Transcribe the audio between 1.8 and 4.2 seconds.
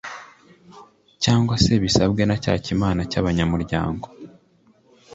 bisabwe na cya kimina cy abanyamuryango